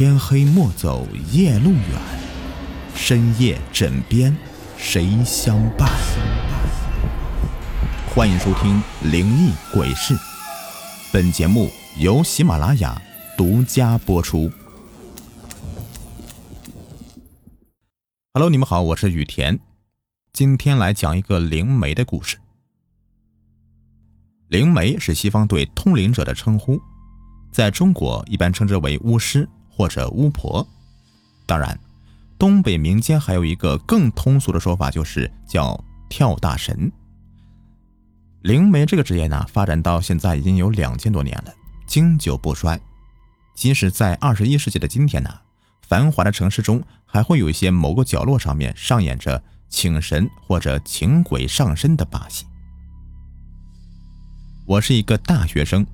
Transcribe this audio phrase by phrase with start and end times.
[0.00, 2.00] 天黑莫走夜路远，
[2.94, 4.34] 深夜枕边
[4.78, 5.90] 谁相伴？
[8.08, 8.82] 欢迎收听
[9.12, 10.14] 《灵异鬼事》，
[11.12, 12.98] 本节目由喜马拉雅
[13.36, 14.50] 独家播出。
[18.32, 19.60] Hello，你们好，我是雨田，
[20.32, 22.38] 今天来讲一个灵媒的故事。
[24.48, 26.80] 灵媒是西方对通灵者的称呼，
[27.52, 29.46] 在中国一般称之为巫师。
[29.80, 30.68] 或者巫婆，
[31.46, 31.80] 当然，
[32.38, 36.92] 东北民间还有一个更通俗的说法，就是叫跳大神。
[38.42, 41.54] 灵媒这个职业呢，发展到现在已经有两千多年了，
[41.86, 42.78] 经久不衰。
[43.54, 45.30] 即使在二十一世纪的今天呢，
[45.88, 52.44] 繁华的城市中，还会有一些某个角落上面上演着请神或者请鬼上身的把戏。
[54.66, 55.86] 我是一个大学生。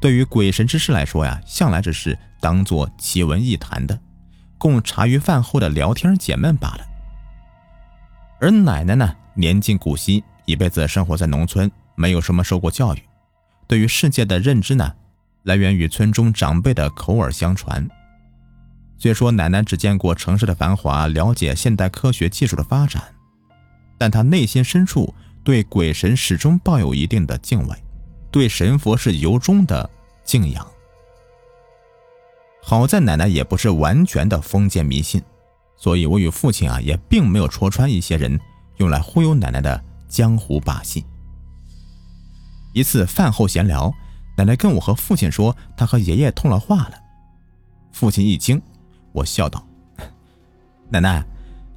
[0.00, 3.98] 对于鬼神之事来说呀，向来只是当做奇闻异谈的，
[4.56, 6.86] 供茶余饭后的聊天解闷罢了。
[8.40, 13.02] 而奶奶呢，年近古稀，一辈子生活在农村，没有什么受过教育，
[13.66, 14.94] 对于世界的认知呢，
[15.42, 17.88] 来源于村中长辈的口耳相传。
[18.96, 23.02] 虽说奶奶只见过城市的繁华，了解现代科学技术的发展，
[23.98, 27.76] 但她内心深处对鬼神始终抱有一定的敬畏。
[28.30, 29.88] 对神佛是由衷的
[30.28, 30.66] 敬仰。
[32.62, 35.22] 好在奶奶也不是完全的封建迷信，
[35.74, 38.38] 所以我与父亲啊也并没有戳穿一些人
[38.76, 41.02] 用来忽悠奶奶的江湖把戏。
[42.74, 43.90] 一次饭后闲聊，
[44.36, 46.92] 奶奶跟我和父亲说她和爷爷通了话了。
[47.90, 48.60] 父亲一惊，
[49.12, 49.66] 我笑道
[50.92, 51.24] ：“奶奶，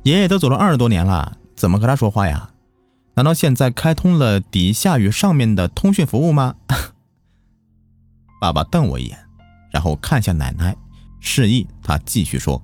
[0.03, 2.49] 爷爷都走了二十多年了，怎么和他说话呀？”
[3.15, 6.55] 难道现在开通了底下与上面的通讯服务吗？
[8.41, 9.19] 爸爸瞪我一眼，
[9.69, 10.75] 然后看向奶奶，
[11.19, 12.59] 示意他继续说：“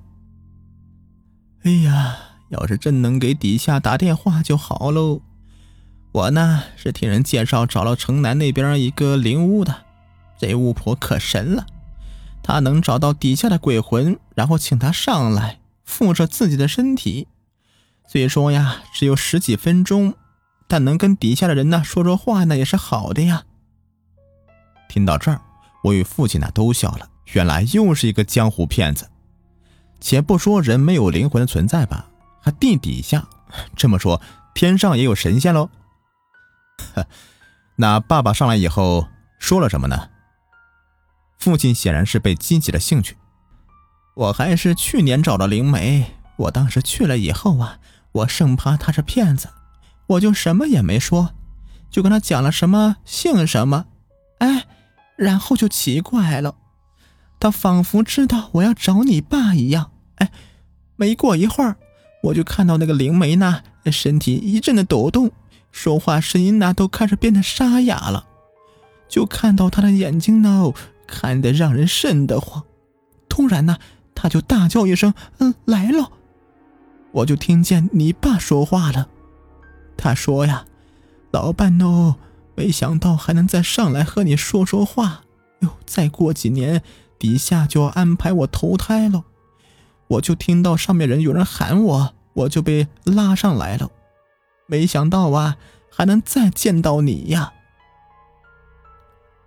[1.62, 5.20] 哎呀，要是真能给底下打电话就好喽。
[6.10, 9.84] 我呢是听人介绍找了城南那边一个灵屋的，
[10.36, 11.64] 这巫婆可神了，
[12.42, 17.28] 她能找到底下的鬼魂，然后请他上来附着自己的身体。
[18.08, 20.14] 虽说呀，只有十几分钟。”
[20.70, 23.44] 但能跟底下的人呢说说话，那也是好的呀。
[24.86, 25.40] 听到这儿，
[25.82, 27.08] 我与父亲呢都笑了。
[27.32, 29.08] 原来又是一个江湖骗子。
[30.00, 32.06] 且不说人没有灵魂的存在吧，
[32.40, 33.26] 还地底下，
[33.76, 34.20] 这么说
[34.54, 35.68] 天上也有神仙喽？
[37.76, 39.08] 那爸爸上来以后
[39.38, 40.08] 说了什么呢？
[41.38, 43.16] 父亲显然是被激起了兴趣。
[44.14, 47.78] 我还是去年找的灵媒，我当时去了以后啊，
[48.12, 49.48] 我生怕他是骗子。
[50.06, 51.34] 我就什么也没说，
[51.90, 53.86] 就跟他讲了什么姓什么，
[54.38, 54.66] 哎，
[55.18, 56.54] 然后就奇怪了，
[57.40, 60.30] 他仿佛知道我要找你爸一样，哎，
[60.94, 61.76] 没过一会儿，
[62.22, 65.32] 我就看到那个灵媒呢，身体一阵的抖动，
[65.72, 68.26] 说话声音呢都开始变得沙哑了，
[69.08, 70.72] 就看到他的眼睛呢，
[71.06, 72.62] 看得让人瘆得慌。
[73.28, 73.78] 突然呢，
[74.14, 76.12] 他就大叫一声：“嗯，来了！”
[77.10, 79.08] 我就听见你爸说话了。
[79.96, 80.64] 他说呀
[81.32, 82.16] ：“老伴哦，
[82.58, 85.22] 没想到还能再上来和你说说话
[85.60, 85.76] 哟。
[85.86, 86.82] 再过几年，
[87.16, 89.22] 底下就要安排我投胎了。
[90.08, 93.88] 我就听到上面人有人喊我，我就被拉上来了。
[94.66, 95.56] 没想到啊，
[95.88, 97.52] 还能再见到你呀！”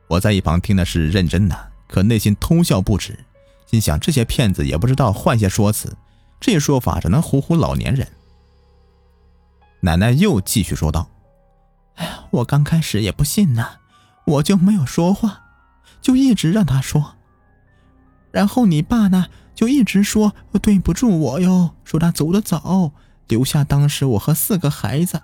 [0.07, 3.19] 我在一旁听的是认真的，可内心偷笑不止，
[3.65, 5.97] 心想这些骗子也不知道换些说辞，
[6.39, 8.07] 这说法只能唬唬老年人。
[9.81, 11.09] 奶奶又继续说道：“，
[11.95, 13.67] 哎呀我刚开始也不信呢，
[14.25, 15.43] 我就没有说话，
[16.01, 17.15] 就一直让他说。
[18.31, 22.91] 然后你爸呢，就一直说对不住我哟，说他走得早，
[23.27, 25.21] 留下当时我和四个孩子。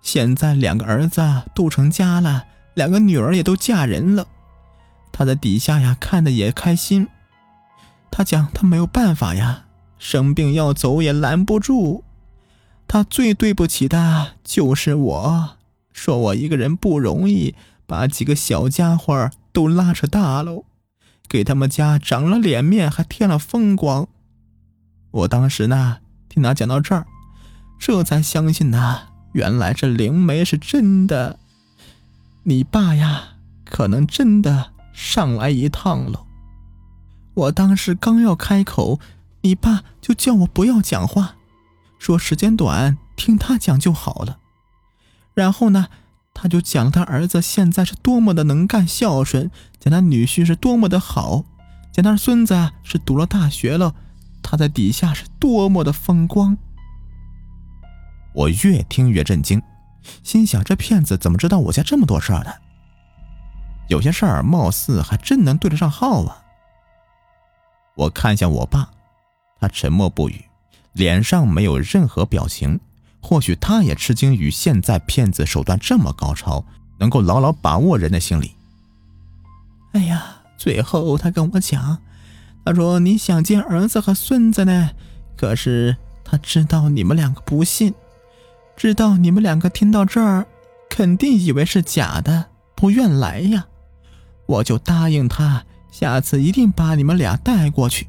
[0.00, 1.22] 现在两个儿子
[1.54, 4.26] 都成家了，两个女儿也都嫁人了。
[5.12, 7.06] 他在底下呀，看的也开心。
[8.10, 9.66] 他讲他没有办法呀，
[9.98, 12.04] 生病要走也拦不住。”
[12.88, 15.56] 他最对不起的就是我，
[15.92, 17.54] 说我一个人不容易，
[17.86, 20.64] 把几个小家伙都拉扯大喽，
[21.28, 24.08] 给他们家长了脸面，还添了风光。
[25.10, 25.98] 我当时呢，
[26.28, 27.06] 听他讲到这儿，
[27.78, 31.38] 这才相信呐，原来这灵媒是真的。
[32.44, 33.34] 你爸呀，
[33.64, 36.24] 可能真的上来一趟了。
[37.34, 38.98] 我当时刚要开口，
[39.42, 41.36] 你爸就叫我不要讲话。
[41.98, 44.38] 说时间短，听他讲就好了。
[45.34, 45.88] 然后呢，
[46.34, 51.44] 他就讲他儿子现在是多么的能干孝顺，讲他女婿是多么的好，
[51.92, 53.94] 讲他孙子是读了大学了，
[54.42, 56.56] 他在底下是多么的风光。
[58.34, 59.62] 我越听越震惊，
[60.22, 62.54] 心想这骗子怎么知道我家这么多事儿的？
[63.88, 66.42] 有些事儿貌似还真能对得上号啊！
[67.94, 68.88] 我看向我爸，
[69.60, 70.44] 他沉默不语，
[70.92, 72.80] 脸上没有任何表情。
[73.22, 76.64] 或许他也吃惊于现在骗子手段这么高超，
[76.98, 78.56] 能够牢牢把握人的心理。
[79.92, 81.98] 哎呀，最后他跟我讲，
[82.64, 84.90] 他说你想见儿子和孙子呢，
[85.36, 87.94] 可是他知道你们两个不信，
[88.76, 90.46] 知道你们两个听到这儿，
[90.90, 93.66] 肯定以为是假的，不愿来呀。
[94.46, 98.08] 我就答应他，下次一定把你们俩带过去，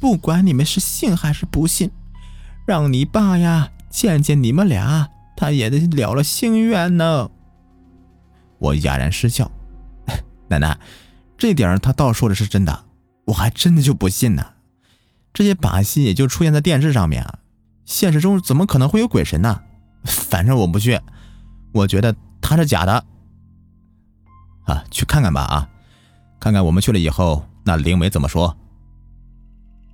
[0.00, 1.90] 不管你们是信还是不信，
[2.66, 3.70] 让你爸呀。
[3.90, 7.30] 见见你们俩，他也得了了心愿呢。
[8.58, 9.50] 我哑然失笑，
[10.48, 10.78] 奶奶，
[11.36, 12.84] 这点儿他倒说的是真的，
[13.26, 14.46] 我还真的就不信呢。
[15.32, 17.38] 这些把戏也就出现在电视上面啊，
[17.84, 19.62] 现实中怎么可能会有鬼神呢？
[20.04, 21.00] 反正我不去，
[21.72, 23.04] 我觉得他是假的。
[24.64, 25.68] 啊，去看看吧啊，
[26.38, 28.56] 看看我们去了以后，那灵媒怎么说。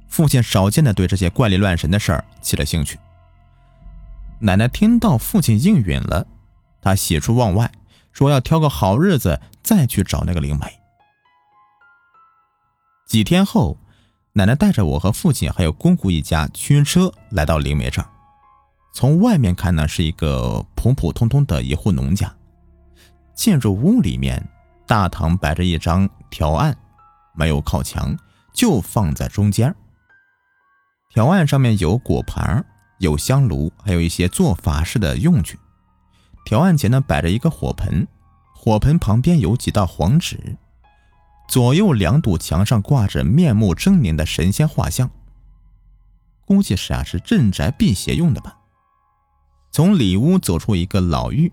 [0.08, 2.98] 父亲少见的对这些怪力乱神的事儿起了兴趣。
[4.40, 6.26] 奶奶听到父亲应允了，
[6.80, 7.72] 她喜出望外，
[8.12, 10.66] 说要挑个好日子再去找那个灵媒。
[13.06, 13.78] 几天后，
[14.32, 18.08] 奶奶带着我和父亲还有姑姑一家驱车来到灵媒这儿。
[18.92, 22.34] 从外面看呢，是一个普普通通的一户农家。
[23.34, 24.46] 进入屋里面，
[24.86, 26.76] 大堂摆着一张条案，
[27.34, 28.16] 没有靠墙，
[28.52, 29.74] 就放在中间。
[31.10, 32.64] 条案上面有果盘
[32.98, 35.58] 有香炉，还有一些做法事的用具。
[36.44, 38.06] 条案前呢摆着一个火盆，
[38.54, 40.56] 火盆旁边有几道黄纸，
[41.48, 45.10] 左右两堵墙上挂着面目狰狞的神仙画像。
[46.44, 48.58] 估计是啊，是镇宅辟邪用的吧。
[49.72, 51.50] 从里屋走出一个老妪，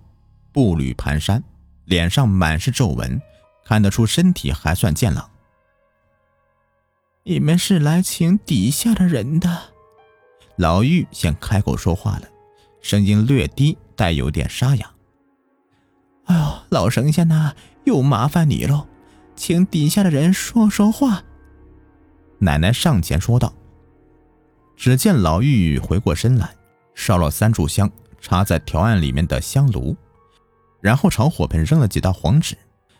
[0.51, 1.41] 步履蹒跚，
[1.85, 3.19] 脸上满是皱纹，
[3.65, 5.31] 看得出身体还算健朗。
[7.23, 9.72] 你们是来请底下的人的？
[10.57, 12.27] 老妪先开口说话了，
[12.81, 14.91] 声音略低，带有点沙哑。
[16.25, 17.53] “哎呦，老神仙呐，
[17.85, 18.87] 又麻烦你喽，
[19.35, 21.23] 请底下的人说说话。”
[22.39, 23.53] 奶奶上前说道。
[24.75, 26.55] 只见老妪回过身来，
[26.93, 27.89] 烧了三炷香，
[28.19, 29.95] 插在条案里面的香炉，
[30.81, 32.57] 然后朝火盆扔了几道黄纸。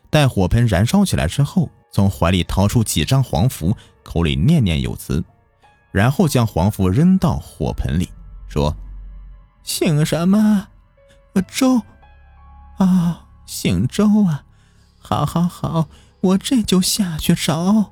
[0.10, 5.24] 待火盆燃烧起来之后，从怀里掏出几张黄符，口里念念有词。
[5.94, 8.10] 然后将黄符扔到火盆里，
[8.48, 8.76] 说
[9.64, 10.68] ：“姓什么？
[11.48, 11.82] 周。
[12.80, 14.44] 啊，姓周啊！
[14.98, 15.88] 好，好，好，
[16.22, 17.92] 我这就下去找。”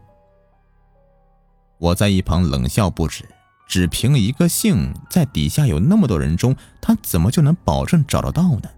[1.78, 3.24] 我在一旁冷笑不止，
[3.68, 8.70] 只凭一个姓，在底下有那么多人中，他怎么就能保证找得到呢？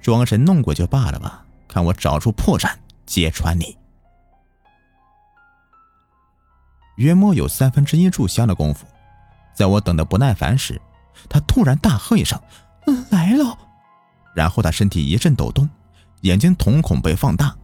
[0.00, 2.72] 装神弄鬼就罢了吧，看我找出破绽，
[3.06, 3.76] 揭穿你！
[6.96, 8.86] 约莫有三分之一炷香的功夫，
[9.54, 10.80] 在我等得不耐烦时，
[11.28, 12.40] 他突然大喝一声
[13.10, 13.56] ：“来了！”
[14.34, 15.68] 然后他身体一阵抖动，
[16.22, 17.56] 眼睛瞳孔被放大。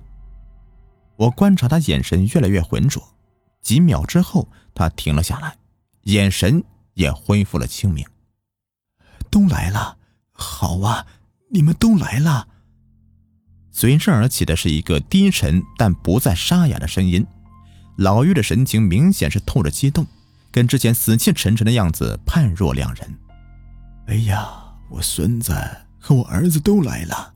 [1.17, 3.03] 我观察他眼神越来越浑浊，
[3.61, 5.57] 几秒之后，他停了下来，
[6.05, 8.05] 眼神也恢复了清明。
[9.31, 9.99] 都来了，
[10.33, 11.07] 好啊，
[11.51, 12.49] 你们都来了。
[13.71, 17.27] 随之而起的是一个低沉但不再沙哑的声音。
[17.97, 20.07] 老妪的神情明显是透着激动，
[20.51, 23.19] 跟之前死气沉沉的样子判若两人。
[24.07, 24.49] 哎呀，
[24.91, 25.55] 我孙子
[25.99, 27.35] 和我儿子都来了，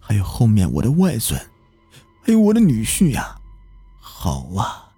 [0.00, 1.40] 还有后面我的外孙，
[2.22, 3.36] 还有我的女婿呀！
[4.00, 4.90] 好啊，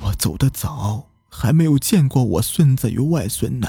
[0.00, 3.68] 我走得早，还没有见过我孙子与外孙呢。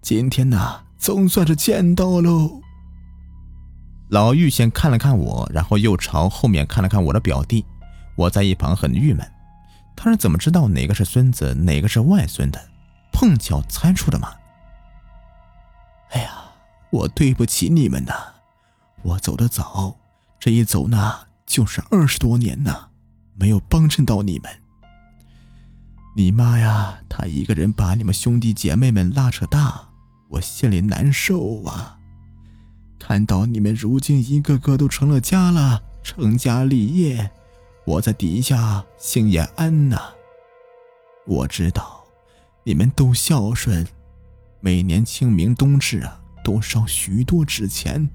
[0.00, 2.60] 今天呢，总算是见到喽。
[4.08, 7.64] 老妪先看了看我，然后又朝后面看了看我的表弟。
[8.20, 9.26] 我在一旁很郁闷，
[9.96, 12.60] 他是怎么知道哪个是孙子，哪个是外孙的？
[13.10, 14.34] 碰巧猜出的吗？
[16.10, 16.42] 哎呀，
[16.90, 18.12] 我对不起你们呐！
[19.00, 19.96] 我走得早，
[20.38, 22.88] 这一走呢就是二十多年呐，
[23.36, 24.50] 没有帮衬到你们。
[26.14, 29.88] 你妈呀，她一个人把你们兄弟姐妹们拉扯大，
[30.28, 31.96] 我心里难受啊！
[32.98, 37.30] 看到你们如今一个个都成了家了，成家立业。
[37.84, 40.00] 我在底下心也安呐。
[41.26, 42.04] 我知道，
[42.64, 43.86] 你们都孝顺，
[44.60, 48.08] 每年清明冬至啊，都烧许多纸钱。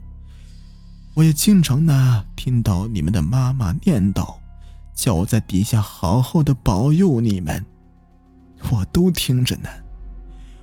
[1.14, 4.36] 我也经常呢听到你们的妈妈念叨，
[4.94, 7.66] 叫我在底下好好的保佑你们，
[8.72, 9.70] 我都听着呢。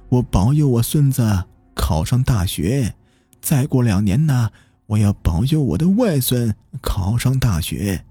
[0.09, 1.45] 我保佑我孙子
[1.75, 2.95] 考上大学，
[3.41, 4.51] 再过两年呢，
[4.87, 8.05] 我要保佑我的外孙考上大学。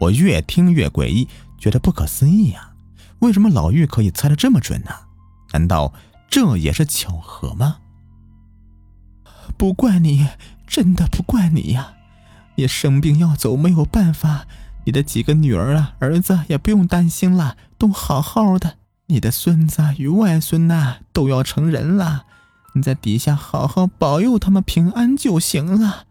[0.00, 2.72] 我越听越诡异，觉得不可思议呀！
[3.20, 4.90] 为什么老玉可以猜得这么准呢？
[5.52, 5.94] 难道
[6.28, 7.78] 这也是巧合吗？
[9.56, 10.26] 不怪你，
[10.66, 11.94] 真的不怪你呀！
[12.56, 14.46] 你生病要走没有办法，
[14.84, 18.76] 你的几个女儿啊、儿子也不用担心了，都好好的。
[19.08, 22.24] 你的孙子与外孙呐都要成人了，
[22.74, 26.06] 你在底下好好保佑他们平安就行了。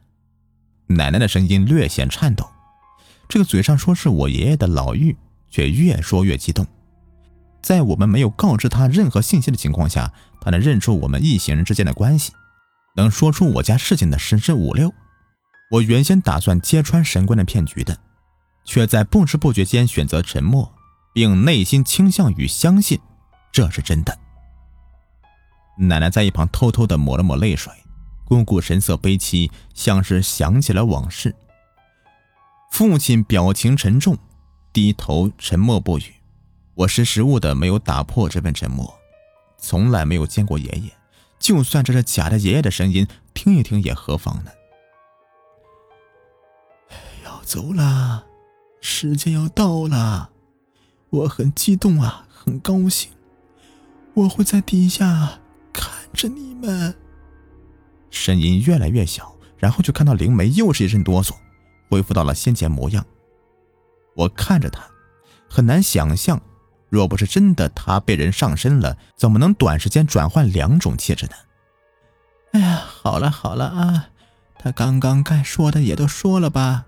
[0.88, 2.50] 奶奶的声音略显颤抖，
[3.28, 5.16] 这个嘴上说是我爷爷的老妪，
[5.50, 6.66] 却越说越激动。
[7.62, 12.32] 在我们没有告知他任何信息的情况下，他能认出我们一行人之间的关系，
[12.96, 14.94] 能说出我家事情的十之五六。
[15.72, 17.98] 我原先打算揭穿神官的骗局的，
[18.64, 20.72] 却在不知不觉间选择沉默，
[21.12, 23.00] 并内心倾向于相信
[23.52, 24.16] 这是真的。
[25.78, 27.74] 奶奶在一旁偷偷的抹了抹泪水，
[28.26, 31.36] 姑姑神色悲戚，像是想起了往事。
[32.78, 34.18] 父亲表情沉重，
[34.74, 36.14] 低头沉默不语。
[36.74, 38.94] 我识时务的没有打破这份沉默，
[39.58, 40.92] 从来没有见过爷爷，
[41.40, 44.52] 就算这是假的爷爷的声音，听一听也何妨呢？
[47.24, 48.26] 要走了，
[48.82, 50.32] 时间要到了，
[51.12, 53.10] 我很激动啊，很高兴，
[54.16, 55.40] 我会在底下
[55.72, 56.94] 看着你们。
[58.10, 61.36] 声音越来越小，然后就看到灵梅又是一阵哆嗦，
[61.96, 63.06] 恢复到了先前模样。
[64.18, 64.82] 我看着他，
[65.50, 66.42] 很难想象，
[66.90, 71.32] 若不是真的他被人上身了，怎么能短时间转换两种气质呢？
[72.52, 74.10] 哎呀，好了好了啊，
[74.58, 76.86] 他刚刚该说的也都说了吧。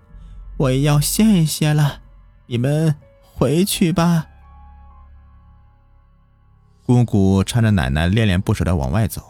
[0.57, 2.01] 我也要歇一歇了，
[2.47, 4.27] 你们回去吧。
[6.85, 9.21] 姑姑搀着奶奶恋恋不舍的往外走，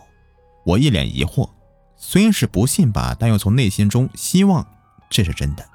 [0.65, 1.51] 我一脸疑惑，
[1.96, 4.65] 虽是不信吧，但又从内心中希望
[5.09, 5.65] 这是真的。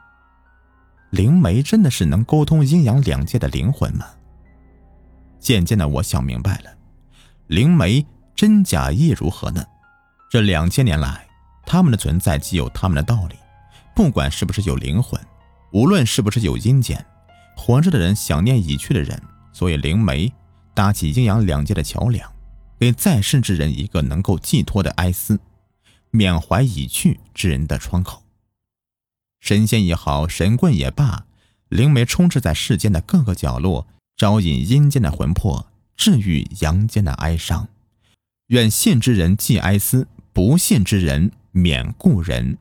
[1.11, 4.07] 灵媒真的是能沟通阴阳两界的灵魂吗？
[5.39, 6.71] 渐渐的，我想明白了，
[7.49, 9.65] 灵媒真假意如何呢？
[10.31, 11.27] 这两千年来，
[11.67, 13.37] 他们的存在既有他们的道理，
[13.95, 15.21] 不管是不是有灵魂。
[15.73, 17.05] 无论是不是有阴间，
[17.57, 19.21] 活着的人想念已去的人，
[19.53, 20.33] 所以灵媒
[20.75, 22.31] 搭起阴阳两界的桥梁，
[22.79, 25.39] 给在世之人一个能够寄托的哀思，
[26.11, 28.23] 缅怀已去之人的窗口。
[29.43, 31.27] 神仙也好，神棍也罢，
[31.69, 37.67] 灵媒充斥在世间的各个角落，招引阴间的魂魄，治愈阳间的哀伤。
[38.47, 42.57] 愿信之人寄哀思，不信之人免故人。